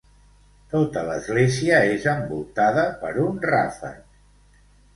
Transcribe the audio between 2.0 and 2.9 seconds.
envoltada